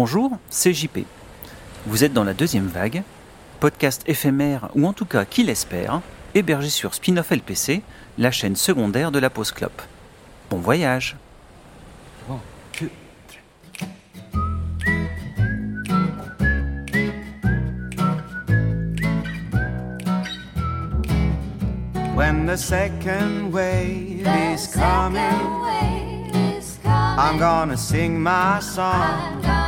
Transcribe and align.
Bonjour, 0.00 0.38
c'est 0.48 0.72
JP. 0.72 1.00
Vous 1.86 2.04
êtes 2.04 2.12
dans 2.12 2.22
la 2.22 2.32
deuxième 2.32 2.68
vague, 2.68 3.02
podcast 3.58 4.04
éphémère 4.06 4.68
ou 4.76 4.86
en 4.86 4.92
tout 4.92 5.06
cas 5.06 5.24
qui 5.24 5.42
l'espère, 5.42 6.02
hébergé 6.36 6.70
sur 6.70 6.94
Spinoff 6.94 7.32
LPC, 7.32 7.82
la 8.16 8.30
chaîne 8.30 8.54
secondaire 8.54 9.10
de 9.10 9.18
la 9.18 9.28
pause 9.28 9.50
clope. 9.50 9.82
Bon 10.50 10.58
voyage 10.58 11.16
When 22.14 22.46
the 22.46 22.56
second 22.56 23.50
wave 23.50 24.24
is 24.54 24.68
coming, 24.72 25.18
I'm 27.18 27.36
gonna 27.36 27.76
sing 27.76 28.22
my 28.22 28.60
song. 28.60 29.57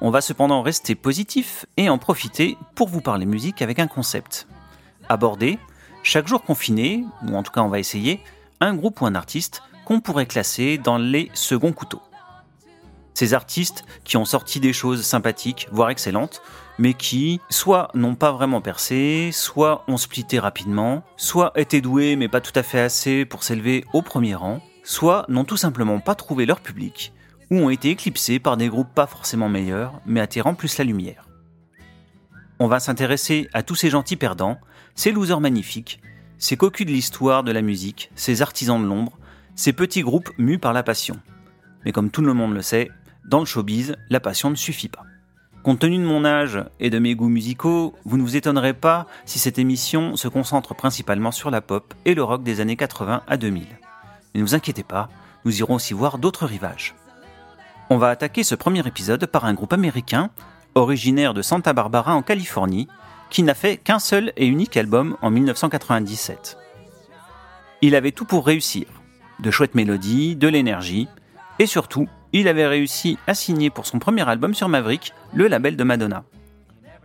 On 0.00 0.10
va 0.10 0.20
cependant 0.20 0.62
rester 0.62 0.94
positif 0.94 1.66
et 1.76 1.88
en 1.88 1.98
profiter 1.98 2.58
pour 2.74 2.88
vous 2.88 3.00
parler 3.00 3.26
musique 3.26 3.62
avec 3.62 3.78
un 3.78 3.86
concept. 3.86 4.46
Aborder, 5.08 5.58
chaque 6.02 6.28
jour 6.28 6.42
confiné, 6.42 7.04
ou 7.26 7.34
en 7.36 7.42
tout 7.42 7.52
cas 7.52 7.62
on 7.62 7.68
va 7.68 7.78
essayer, 7.78 8.20
un 8.60 8.74
groupe 8.74 9.00
ou 9.00 9.06
un 9.06 9.14
artiste 9.14 9.62
qu'on 9.84 10.00
pourrait 10.00 10.26
classer 10.26 10.78
dans 10.78 10.98
les 10.98 11.30
seconds 11.34 11.72
couteaux. 11.72 12.02
Ces 13.14 13.32
artistes 13.32 13.84
qui 14.02 14.16
ont 14.16 14.24
sorti 14.24 14.58
des 14.58 14.72
choses 14.72 15.02
sympathiques, 15.02 15.68
voire 15.70 15.90
excellentes, 15.90 16.42
mais 16.78 16.94
qui 16.94 17.40
soit 17.48 17.88
n'ont 17.94 18.16
pas 18.16 18.32
vraiment 18.32 18.60
percé, 18.60 19.30
soit 19.32 19.84
ont 19.86 19.96
splitté 19.96 20.40
rapidement, 20.40 21.04
soit 21.16 21.52
étaient 21.54 21.80
doués 21.80 22.16
mais 22.16 22.28
pas 22.28 22.40
tout 22.40 22.52
à 22.56 22.64
fait 22.64 22.80
assez 22.80 23.24
pour 23.24 23.44
s'élever 23.44 23.84
au 23.92 24.02
premier 24.02 24.34
rang, 24.34 24.60
soit 24.82 25.24
n'ont 25.28 25.44
tout 25.44 25.56
simplement 25.56 26.00
pas 26.00 26.16
trouvé 26.16 26.44
leur 26.44 26.60
public, 26.60 27.13
ou 27.50 27.56
ont 27.56 27.70
été 27.70 27.90
éclipsés 27.90 28.38
par 28.38 28.56
des 28.56 28.68
groupes 28.68 28.92
pas 28.94 29.06
forcément 29.06 29.48
meilleurs, 29.48 30.00
mais 30.06 30.20
attirant 30.20 30.54
plus 30.54 30.78
la 30.78 30.84
lumière. 30.84 31.28
On 32.58 32.66
va 32.66 32.80
s'intéresser 32.80 33.48
à 33.52 33.62
tous 33.62 33.74
ces 33.74 33.90
gentils 33.90 34.16
perdants, 34.16 34.58
ces 34.94 35.12
losers 35.12 35.40
magnifiques, 35.40 36.00
ces 36.38 36.56
cocus 36.56 36.86
de 36.86 36.92
l'histoire 36.92 37.42
de 37.42 37.52
la 37.52 37.62
musique, 37.62 38.10
ces 38.14 38.42
artisans 38.42 38.80
de 38.80 38.86
l'ombre, 38.86 39.18
ces 39.56 39.72
petits 39.72 40.02
groupes 40.02 40.30
mus 40.38 40.58
par 40.58 40.72
la 40.72 40.82
passion. 40.82 41.16
Mais 41.84 41.92
comme 41.92 42.10
tout 42.10 42.22
le 42.22 42.34
monde 42.34 42.54
le 42.54 42.62
sait, 42.62 42.90
dans 43.24 43.40
le 43.40 43.46
showbiz, 43.46 43.96
la 44.10 44.20
passion 44.20 44.50
ne 44.50 44.54
suffit 44.54 44.88
pas. 44.88 45.04
Compte 45.62 45.78
tenu 45.78 45.96
de 45.96 46.04
mon 46.04 46.26
âge 46.26 46.62
et 46.78 46.90
de 46.90 46.98
mes 46.98 47.14
goûts 47.14 47.28
musicaux, 47.28 47.94
vous 48.04 48.18
ne 48.18 48.22
vous 48.22 48.36
étonnerez 48.36 48.74
pas 48.74 49.06
si 49.24 49.38
cette 49.38 49.58
émission 49.58 50.14
se 50.14 50.28
concentre 50.28 50.74
principalement 50.74 51.32
sur 51.32 51.50
la 51.50 51.62
pop 51.62 51.94
et 52.04 52.14
le 52.14 52.22
rock 52.22 52.42
des 52.42 52.60
années 52.60 52.76
80 52.76 53.22
à 53.26 53.36
2000. 53.38 53.66
Mais 54.34 54.40
ne 54.40 54.44
vous 54.44 54.54
inquiétez 54.54 54.82
pas, 54.82 55.08
nous 55.46 55.58
irons 55.58 55.76
aussi 55.76 55.94
voir 55.94 56.18
d'autres 56.18 56.44
rivages. 56.44 56.94
On 57.90 57.98
va 57.98 58.08
attaquer 58.08 58.44
ce 58.44 58.54
premier 58.54 58.86
épisode 58.86 59.26
par 59.26 59.44
un 59.44 59.52
groupe 59.52 59.74
américain, 59.74 60.30
originaire 60.74 61.34
de 61.34 61.42
Santa 61.42 61.74
Barbara 61.74 62.14
en 62.14 62.22
Californie, 62.22 62.88
qui 63.28 63.42
n'a 63.42 63.54
fait 63.54 63.76
qu'un 63.76 63.98
seul 63.98 64.32
et 64.36 64.46
unique 64.46 64.76
album 64.78 65.18
en 65.20 65.30
1997. 65.30 66.56
Il 67.82 67.94
avait 67.94 68.12
tout 68.12 68.24
pour 68.24 68.46
réussir, 68.46 68.86
de 69.40 69.50
chouettes 69.50 69.74
mélodies, 69.74 70.34
de 70.34 70.48
l'énergie, 70.48 71.08
et 71.58 71.66
surtout, 71.66 72.08
il 72.32 72.48
avait 72.48 72.66
réussi 72.66 73.18
à 73.26 73.34
signer 73.34 73.68
pour 73.68 73.86
son 73.86 73.98
premier 73.98 74.26
album 74.26 74.54
sur 74.54 74.68
Maverick, 74.68 75.12
le 75.34 75.46
label 75.46 75.76
de 75.76 75.84
Madonna. 75.84 76.24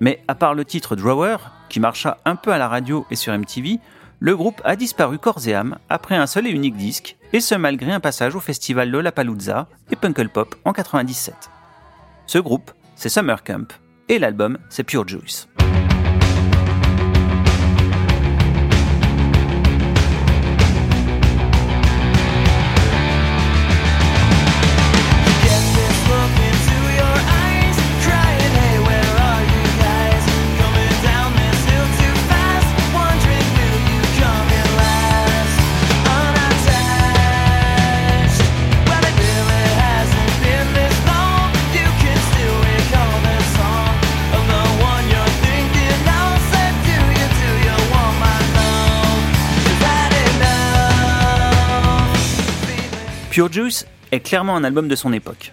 Mais 0.00 0.22
à 0.28 0.34
part 0.34 0.54
le 0.54 0.66
titre 0.66 0.94
Drawer, 0.94 1.38
qui 1.70 1.80
marcha 1.80 2.18
un 2.26 2.36
peu 2.36 2.52
à 2.52 2.58
la 2.58 2.68
radio 2.68 3.06
et 3.10 3.16
sur 3.16 3.36
MTV, 3.36 3.80
le 4.18 4.36
groupe 4.36 4.60
a 4.64 4.76
disparu 4.76 5.18
corps 5.18 5.46
et 5.46 5.54
âme 5.54 5.78
après 5.88 6.16
un 6.16 6.26
seul 6.26 6.46
et 6.46 6.50
unique 6.50 6.76
disque, 6.76 7.16
et 7.32 7.40
ce 7.40 7.54
malgré 7.54 7.92
un 7.92 8.00
passage 8.00 8.34
au 8.34 8.40
festival 8.40 8.90
Lollapalooza 8.90 9.68
et 9.90 9.96
Punkle 9.96 10.28
Pop 10.28 10.54
en 10.64 10.72
97. 10.72 11.34
Ce 12.26 12.38
groupe, 12.38 12.70
c'est 12.94 13.08
Summer 13.08 13.42
Camp, 13.44 13.72
et 14.08 14.18
l'album, 14.18 14.58
c'est 14.70 14.84
Pure 14.84 15.06
Juice. 15.06 15.48
Pure 53.36 53.52
Juice 53.52 53.86
est 54.12 54.20
clairement 54.20 54.56
un 54.56 54.64
album 54.64 54.88
de 54.88 54.96
son 54.96 55.12
époque, 55.12 55.52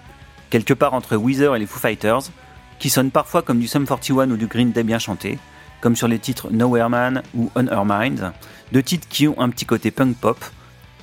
quelque 0.50 0.74
part 0.74 0.94
entre 0.94 1.18
Weezer 1.18 1.54
et 1.54 1.60
les 1.60 1.66
Foo 1.66 1.80
Fighters, 1.80 2.32
qui 2.80 2.90
sonne 2.90 3.12
parfois 3.12 3.42
comme 3.42 3.60
du 3.60 3.68
Sum 3.68 3.86
41 3.86 4.32
ou 4.32 4.38
du 4.38 4.48
Green 4.48 4.72
Day 4.72 4.84
bien 4.84 5.00
chanté, 5.00 5.38
comme 5.82 5.98
sur 5.98 6.08
les 6.08 6.18
titres 6.18 6.48
Nowhere 6.50 6.90
Man 6.90 7.24
ou 7.36 7.52
On 7.58 7.68
Her 7.68 7.84
Mind, 7.84 8.32
deux 8.72 8.84
titres 8.84 9.10
qui 9.10 9.28
ont 9.28 9.38
un 9.38 9.50
petit 9.50 9.66
côté 9.66 9.92
punk 9.92 10.16
pop, 10.16 10.38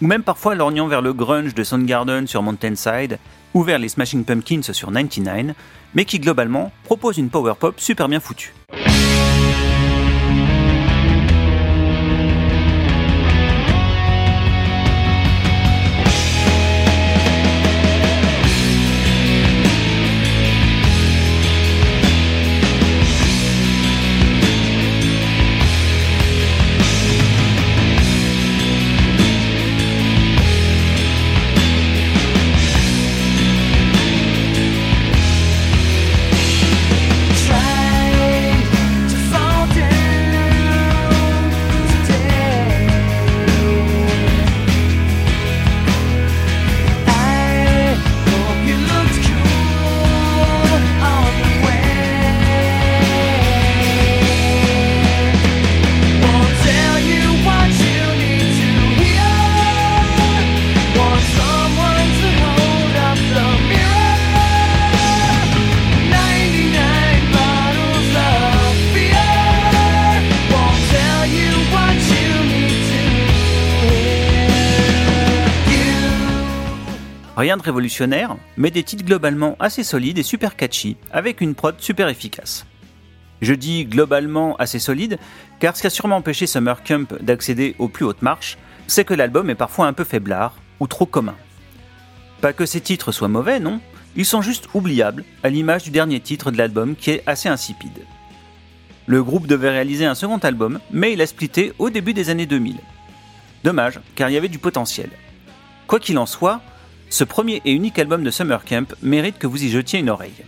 ou 0.01 0.07
même 0.07 0.23
parfois 0.23 0.55
lorgnant 0.55 0.89
vers 0.89 1.03
le 1.03 1.13
grunge 1.13 1.55
de 1.55 1.65
Soundgarden 1.65 2.27
sur 2.27 2.43
Mountainside, 2.43 3.19
ou 3.53 3.63
vers 3.63 3.79
les 3.79 3.91
Smashing 3.91 4.25
Pumpkins 4.25 4.73
sur 4.73 4.91
99, 4.91 5.55
mais 5.93 6.07
qui 6.07 6.19
globalement 6.19 6.73
proposent 6.85 7.19
une 7.19 7.29
power 7.29 7.57
pop 7.61 7.79
super 7.79 8.09
bien 8.09 8.21
foutue. 8.21 8.55
Rien 77.41 77.57
de 77.57 77.63
révolutionnaire, 77.63 78.37
mais 78.59 78.71
des 78.71 78.83
titres 78.83 79.03
globalement 79.03 79.57
assez 79.61 79.83
solides 79.83 80.19
et 80.19 80.23
super 80.23 80.57
catchy, 80.57 80.99
avec 81.11 81.41
une 81.41 81.55
prod 81.55 81.75
super 81.79 82.09
efficace. 82.09 82.67
Je 83.41 83.55
dis 83.55 83.87
globalement 83.87 84.57
assez 84.57 84.79
solide, 84.79 85.19
car 85.59 85.75
ce 85.75 85.81
qui 85.81 85.87
a 85.87 85.91
sûrement 85.91 86.19
empêché 86.19 86.47
Summer 86.47 86.83
Camp 86.85 87.15
d'accéder 87.23 87.77
aux 87.79 87.89
plus 87.89 88.05
hautes 88.05 88.21
marches, 88.21 88.59
c'est 88.89 89.07
que 89.07 89.15
l'album 89.15 89.49
est 89.49 89.55
parfois 89.55 89.87
un 89.87 89.95
peu 89.95 90.05
faiblard, 90.05 90.55
ou 90.81 90.87
trop 90.87 91.07
commun. 91.07 91.35
Pas 92.43 92.53
que 92.53 92.67
ces 92.67 92.83
titres 92.83 93.11
soient 93.11 93.29
mauvais, 93.29 93.59
non, 93.59 93.81
ils 94.17 94.27
sont 94.27 94.43
juste 94.43 94.69
oubliables, 94.75 95.25
à 95.43 95.49
l'image 95.49 95.85
du 95.85 95.91
dernier 95.91 96.21
titre 96.21 96.51
de 96.51 96.59
l'album 96.59 96.95
qui 96.95 97.11
est 97.11 97.23
assez 97.27 97.49
insipide. 97.49 98.05
Le 99.07 99.25
groupe 99.25 99.47
devait 99.47 99.71
réaliser 99.71 100.05
un 100.05 100.15
second 100.15 100.37
album, 100.37 100.79
mais 100.91 101.15
il 101.15 101.23
a 101.23 101.27
splitté 101.27 101.73
au 101.79 101.89
début 101.89 102.13
des 102.13 102.29
années 102.29 102.45
2000. 102.45 102.77
Dommage, 103.65 103.99
car 104.15 104.29
il 104.29 104.35
y 104.35 104.37
avait 104.37 104.49
du 104.49 104.59
potentiel. 104.59 105.09
Quoi 105.87 106.01
qu'il 106.01 106.19
en 106.19 106.27
soit, 106.27 106.61
ce 107.11 107.25
premier 107.25 107.61
et 107.65 107.73
unique 107.73 107.99
album 107.99 108.23
de 108.23 108.31
Summer 108.31 108.65
Camp 108.65 108.95
mérite 109.03 109.39
que 109.39 109.49
vous 109.49 109.63
y 109.63 109.69
jetiez 109.69 109.99
une 109.99 110.11
oreille. 110.11 110.45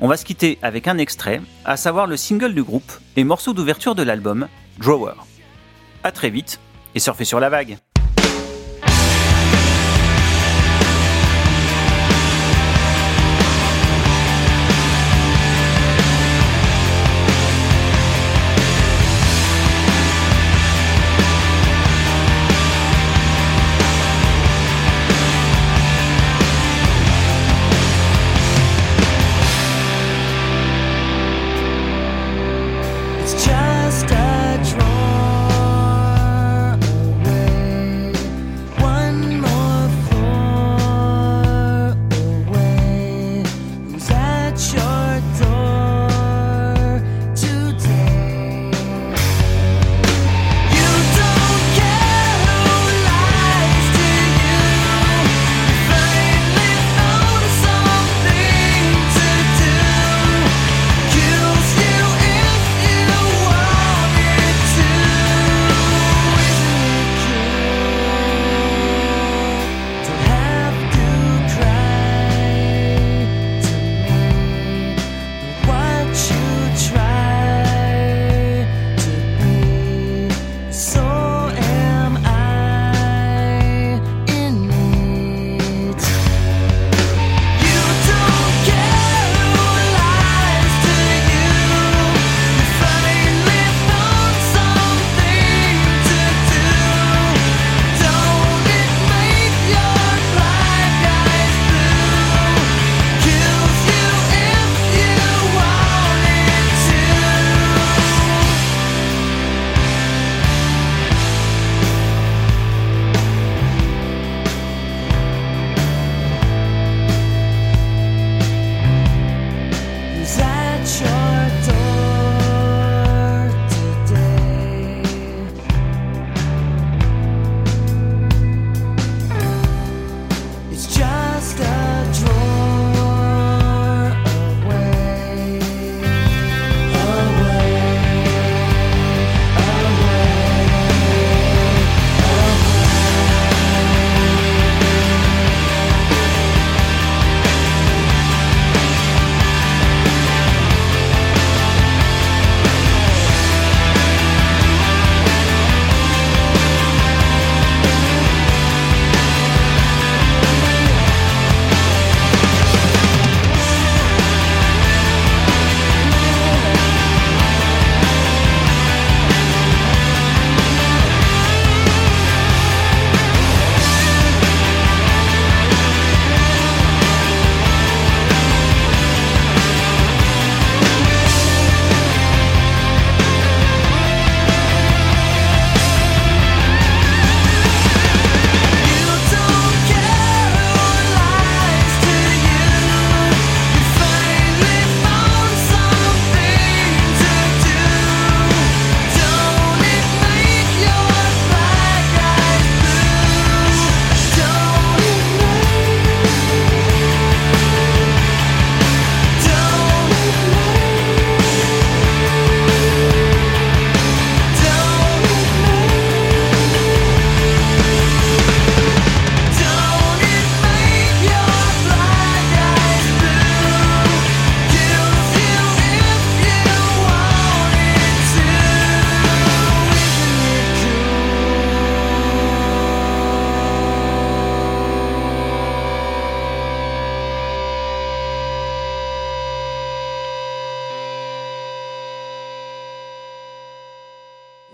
On 0.00 0.08
va 0.08 0.16
se 0.16 0.24
quitter 0.24 0.58
avec 0.60 0.88
un 0.88 0.98
extrait, 0.98 1.40
à 1.64 1.76
savoir 1.76 2.06
le 2.06 2.16
single 2.16 2.54
du 2.54 2.62
groupe 2.62 2.92
et 3.16 3.24
morceau 3.24 3.54
d'ouverture 3.54 3.94
de 3.94 4.02
l'album, 4.02 4.48
Drawer. 4.78 5.14
A 6.02 6.12
très 6.12 6.28
vite 6.28 6.60
et 6.94 6.98
surfez 6.98 7.24
sur 7.24 7.40
la 7.40 7.48
vague 7.48 7.78